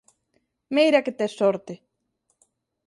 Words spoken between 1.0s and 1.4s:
que tes